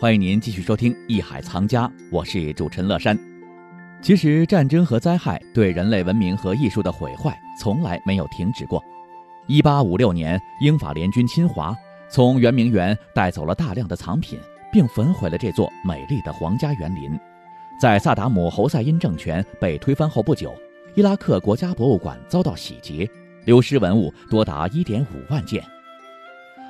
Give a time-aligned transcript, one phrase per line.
[0.00, 3.18] 欢迎您继续收听《艺海藏家》，我是主持人乐山。
[4.00, 8.80] 其实，战争和灾害对人类文明和艺术的毁坏从来没有停止过。
[9.48, 11.76] 一八五六年，英法联军侵华，
[12.08, 14.38] 从圆明园带走了大量的藏品，
[14.72, 17.18] 并焚毁了这座美丽的皇家园林。
[17.80, 20.54] 在萨达姆侯赛因政权被推翻后不久，
[20.94, 23.10] 伊拉克国家博物馆遭到洗劫，
[23.44, 25.60] 流失文物多达一点五万件。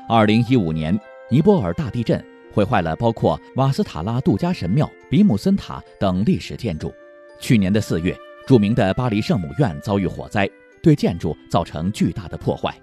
[0.09, 0.99] 二零一五年，
[1.29, 6.93] 尼泊尔大地震毁坏了包括瓦斯塔拉杜加神庙、比姆森塔等历史建筑。
[7.41, 8.17] 去年的四月，
[8.47, 10.49] 著名的巴黎圣母院遭遇火灾，
[10.83, 12.75] 对建筑造成巨大的破坏。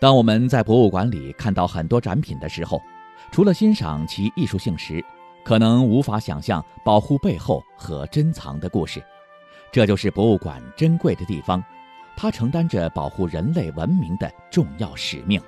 [0.00, 2.80] 当我们在博物馆里看到很多展品的时候，
[3.30, 5.04] 除了欣赏其艺术性时，
[5.44, 9.02] 可能无法想象保护背后和珍藏的故事。
[9.70, 11.62] 这就是博物馆珍贵的地方，
[12.16, 15.40] 它承担着保护人类文明的重要使命。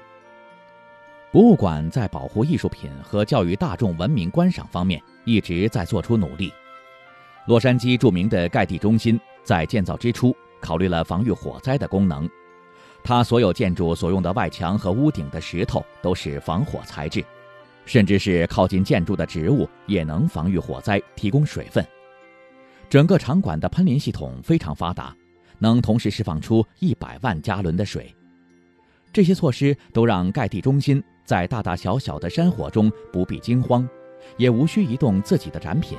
[1.32, 6.52] 博物馆在保护艺术品和教育大众文明观赏方面一直在做出努力。
[7.46, 12.28] 洛杉矶著名的盖蒂中心在建造之初考虑了防御火灾的功能，
[13.04, 17.24] 它所有建筑所用的外墙和屋顶的石头都是防火材质，
[17.86, 21.86] 甚至是靠近建筑的植物也能防御火灾，提供水分。
[22.88, 25.16] 整个场馆的喷淋系统非常发达，
[25.60, 28.12] 能同时释放出一百万加仑的水。
[29.12, 31.00] 这些措施都让盖蒂中心。
[31.30, 33.88] 在大大小小的山火中不必惊慌，
[34.36, 35.96] 也无需移动自己的展品。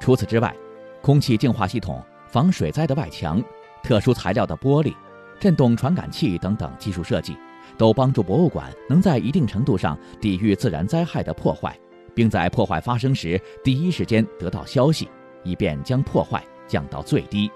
[0.00, 0.52] 除此之外，
[1.00, 3.40] 空气净化系统、防水灾的外墙、
[3.84, 4.92] 特殊材料的玻璃、
[5.38, 7.36] 震动传感器等等技术设计，
[7.78, 11.78] 都帮助博物馆能在一定程度上抵御自然灾害的破坏，
[12.12, 15.08] 并在破坏发生时第一时间得到消息，
[15.44, 17.48] 以便将破坏降到最低。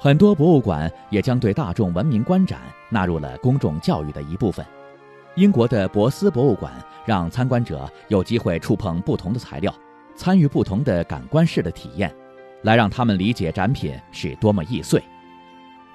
[0.00, 4.66] 很多博物馆也将对大众文明观展纳入了公众教育的一部分。
[5.34, 6.72] 英国的博斯博物馆
[7.06, 9.74] 让参观者有机会触碰不同的材料，
[10.14, 12.14] 参与不同的感官式的体验，
[12.62, 15.02] 来让他们理解展品是多么易碎。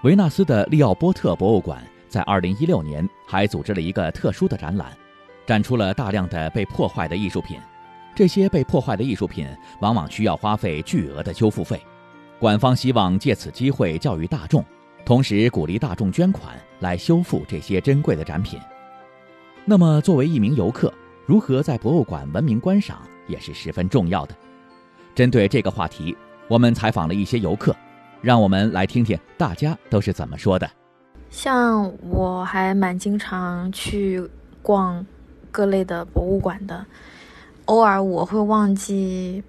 [0.01, 4.91] 维纳斯的利奥波特博物馆在2016年还组织了一个特殊的展览，
[5.45, 7.59] 展出了大量的被破坏的艺术品。
[8.15, 9.47] 这些被破坏的艺术品
[9.81, 11.79] 往往需要花费巨额的修复费，
[12.39, 14.65] 馆方希望借此机会教育大众，
[15.05, 18.59] 同时鼓励大众捐款来修复这些珍贵的展品。
[19.69, 20.93] 那么，作为一名游客，
[21.25, 24.33] 如何在博物馆文明观赏也是十分重要的。
[25.13, 26.15] 针对这个话题，
[26.47, 27.75] 我们采访了一些游客，
[28.21, 30.71] 让我们来听听大家都是怎么说的。
[31.29, 34.25] 像我还蛮经常去
[34.61, 35.05] 逛
[35.51, 36.85] 各类的博物馆的，
[37.65, 39.43] 偶尔我会忘记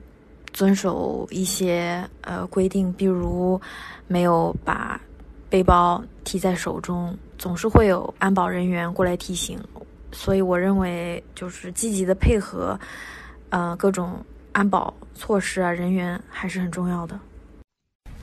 [0.52, 3.60] 遵守一些呃规定，比如
[4.08, 5.00] 没有把
[5.48, 9.56] 背包提在手中，总是会有安保人员过来提醒。
[10.10, 12.78] 所以我认为，就是积极的配合，
[13.50, 17.18] 呃，各种安保措施啊，人员还是很重要的。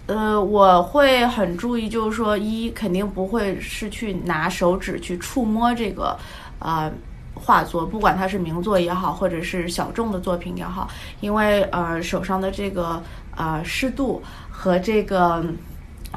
[0.07, 6.18] 呃，我会很注意，就是说，一肯定不会是去拿手指去触摸这个，
[6.59, 6.91] 呃，
[7.34, 10.90] 画作，不管它是名作也好，或者是小众的作品也好，
[11.22, 13.02] 因为呃，手上的这个
[13.35, 15.46] 呃湿度和这个。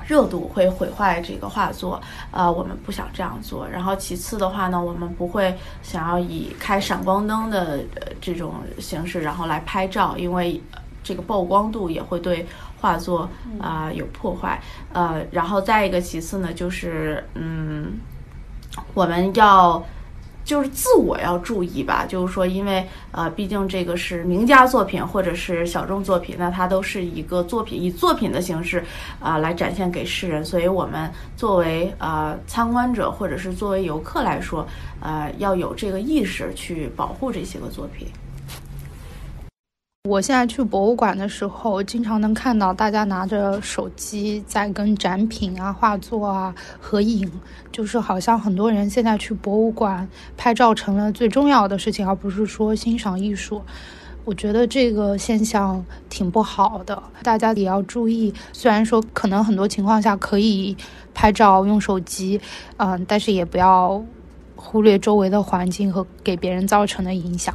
[0.07, 2.01] 热度会毁坏这个画作，
[2.31, 3.67] 呃，我们不想这样做。
[3.67, 7.81] 然后其次的话呢，我们不会想要以开闪光灯的
[8.21, 10.61] 这种形式，然后来拍照，因为
[11.03, 12.47] 这个曝光度也会对
[12.81, 13.29] 画作
[13.61, 14.61] 啊有破坏。
[14.93, 17.99] 呃，然后再一个其次呢，就是嗯，
[18.95, 19.83] 我们要。
[20.49, 28.83] 就是自我要注意吧，就是说，因为呃，毕竟这个是名家作品或者是小众作品，那它都是一个作品，以作品的形式
[29.21, 34.67] 啊来展现给世人，所以我们作为呃参观者或者是作为游客来说，
[35.01, 38.09] 呃，要有这个意识去保护这些个作品。
[40.09, 47.31] 我现在去博物馆的时候，经常能看到大家拿着手机在跟展品啊、画作啊合影，
[47.71, 53.61] 就是好像很多人现在去博物馆拍照成了最重要的事情，而不是说欣赏艺术。
[54.25, 58.33] 我觉得这个现象挺不好的，大家也要注意。
[58.55, 60.75] 虽然说可能很多情况下可以
[61.13, 62.41] 拍照用手机，
[62.79, 64.03] 嗯，但是也不要
[64.57, 67.55] 忽略周围的环境和给别人造成的影响。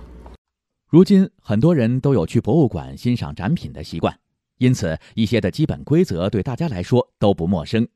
[0.93, 4.15] 如今，很多人都有去博物馆欣赏展品的习惯，
[4.59, 7.87] 因此一些的基本规则对大家来说都不陌生。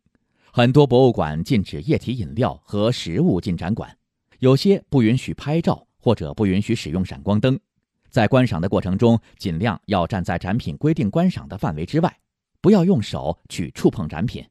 [0.52, 3.96] 很多博物馆禁止液体饮料和食物进展馆，
[4.40, 7.60] 有些不允许拍照或者不允许使用闪光灯。
[8.10, 12.12] 在观赏的过程中，尽量要站在展品规定观赏的范围之外，
[12.62, 14.44] 不要用手去触碰展品。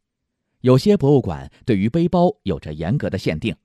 [0.61, 3.57] 有些博物馆对于背包有着严格的限定，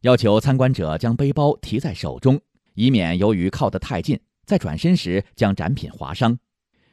[0.00, 2.40] 要求参观者将背包提在手中。
[2.74, 6.38] 以免由于靠得太近，在转身时将展品划伤。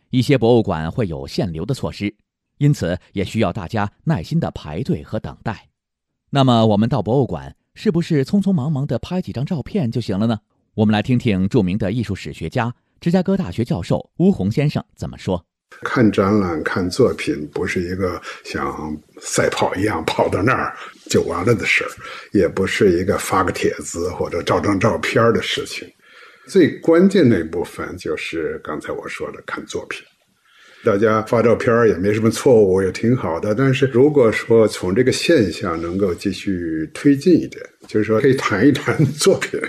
[0.09, 2.15] 一些博物馆会有限流的措施，
[2.57, 5.69] 因此也需要大家耐心的排队和等待。
[6.29, 10.39] 那么，我们到博物馆是不是匆匆忙忙的拍几张照片就行了呢？
[10.75, 15.45] 我们来听听著名的艺术史学家、芝加哥大学教授乌洪先生怎么说。
[15.83, 20.75] 看展览、看作品，不是一个像赛跑一样跑到那儿
[21.09, 21.89] 就完了的事儿，
[22.31, 25.87] 也不是一个发个帖子或者照张照片的事情。
[26.47, 30.03] 最关键的一部分就是刚才我说的看作品。
[30.83, 33.53] 大家发照片也没什么错误，也挺好的。
[33.53, 39.59] 但是如果说从这个现象能够继续推进一点，就是说可以谈一谈作品，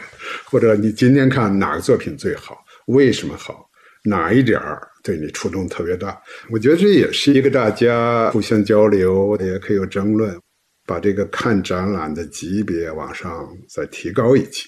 [0.45, 3.69] 或者你今天看哪个作品最好，为什么好，
[4.05, 4.89] 哪一点儿。
[5.03, 10.41] 对你触动特别大，我觉得这也是一个大家互相交流，也可以有争论，
[10.87, 14.63] 把这个看展览的级别往上再提高一级。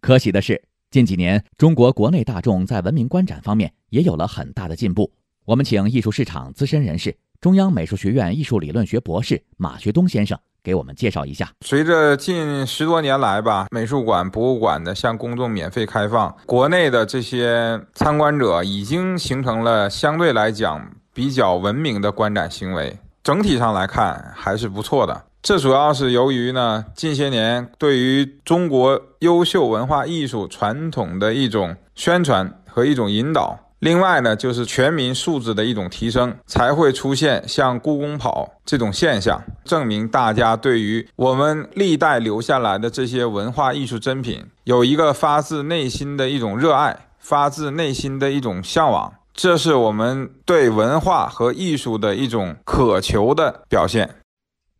[0.00, 5.10] 可喜的是，近几年中国国内大众在文明观展方面也有了很大的进步。
[5.46, 10.38] 我们请艺术市场资深人士、中央美术学院艺术理论学博士马学东先生。
[10.62, 11.50] 给我们介绍一下。
[11.64, 22.94] 随着近十多年来吧，美术馆、博物馆的向公众免费开放，国内的这些参观者已经形成了相对来讲比较文明的观展行为。
[23.22, 25.24] 整体上来看还是不错的。
[25.40, 33.58] 这主要是由于呢，近些年对于中国优秀文化艺术传统的一种宣传和一种引导。
[33.80, 54.16] 另外呢，就是全民素质的一种提升，才会出现像故宫跑这种现象，证明大家对于我们历代留下来的这些文化艺术珍品，有一个发自内心的一种热爱，发自内心的一种向往，这是我们对文化和艺术的一种渴求的表现。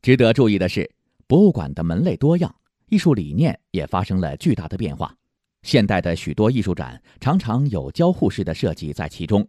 [0.03, 0.91] 值得注意的是，
[1.27, 2.55] 博物馆的门类多样，
[2.91, 5.15] 艺术理念也发生了巨大的变化。
[5.63, 9.47] 现代的许多艺术展常常有交互式的设计在其中，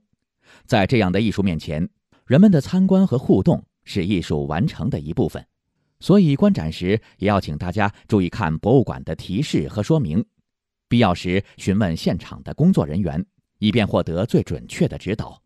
[0.65, 1.87] 在这样的艺术面前，
[2.25, 5.45] 人们的参观和互动是艺术完成的一部分。
[5.99, 10.25] 所以观展时也要请大家注意看博物馆的提示和说明，
[10.89, 13.23] 必要时询问现场的工作人员，
[13.59, 15.41] 以便获得最准确的指导。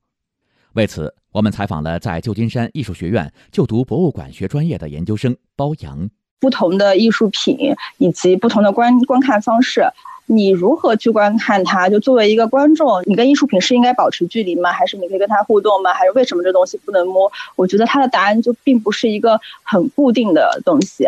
[0.74, 6.10] 为此，我们采访了在旧金山艺术学院就读博物馆学专业的研究生包阳。
[6.40, 9.86] 不同的艺术品以及不同的观观看方式。
[10.28, 11.88] 你如何去观看它？
[11.88, 14.72] 就作为一个观众，你跟艺术品是应该保持距离吗？
[14.72, 15.94] 还是你可以跟它互动吗？
[15.94, 17.32] 还是为什么这东西不能摸？
[17.56, 21.06] 我觉得它的答案就并不是一个很固定的东西，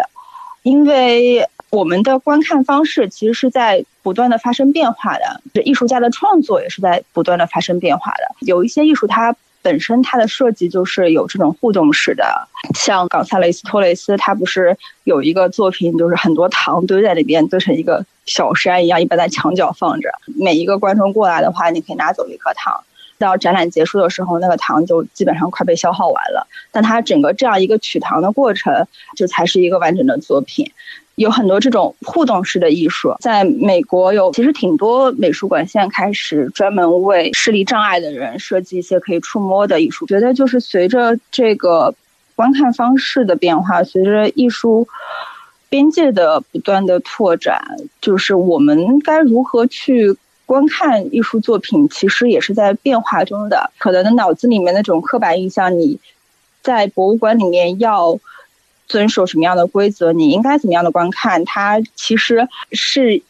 [0.61, 8.35] 因为我们的观看方式其实是在不断的发生变化的，这艺术家的创作也是在不断的发生变化的。
[8.41, 9.35] 有一些艺术它。
[9.67, 20.09] 本身它的设计就是有这种互动式的，像冈萨雷斯托雷斯，他不是有一个作品，就是很多糖堆在里边，堆成一个小山一样，一般在墙角放着。
[20.39, 22.81] 每一个观众过来的话，你可以拿走一颗糖。
[23.19, 26.47] 到展览结束的时候，那个糖就基本上快被消耗完了。
[26.71, 28.87] 但它整个这样一个取糖的过程，
[29.17, 30.71] 就才是一个完整的作品。
[31.17, 40.05] 有很多这种互动式的艺术，在美国有其实挺多美术馆现在开始专门为视力障碍的人设计一些可以触摸的艺术。
[40.05, 41.91] 觉得就是随着这个
[42.35, 44.87] 观看方式的变化，随着艺术
[45.69, 47.59] 边界的不断的拓展，
[47.99, 50.15] 就是我们该如何去
[50.45, 53.71] 观看艺术作品，其实也是在变化中的。
[53.79, 55.99] 可能脑子里面那种刻板印象，你
[56.61, 58.19] 在博物馆里面要。
[58.87, 60.13] 遵守什么样的规则？
[60.13, 61.43] 你应该怎么样的观看？
[61.45, 63.21] 它其实是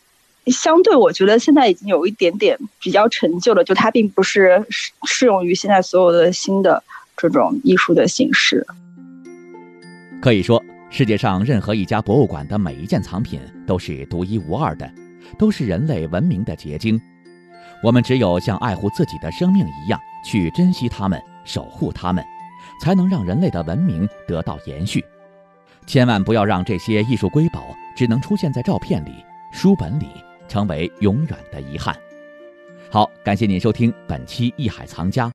[0.46, 3.64] 相对，我觉得现在已经有一点点比较陈旧了。
[3.64, 6.82] 就它并不是适适用于现在所有的新的
[7.18, 8.66] 这种艺术的形式。
[10.22, 14.90] 可以说，世界上任何一家博物馆的每一件藏品都是独一无二的，
[15.38, 17.00] 都是人类文明的结晶。
[17.84, 22.24] 我们只有像爱护自己的生命一样去珍惜它们、守护它们，
[22.82, 25.04] 才能让人类的文明得到延续。
[25.88, 30.08] 千万不要让这些艺术瑰宝只能出现在照片里、书本里，
[30.50, 31.98] 成为永远的遗憾。
[32.92, 35.30] 好，感谢您收听本期《艺海藏家》。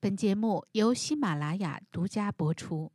[0.00, 2.92] 本节目由喜马拉雅独家播出。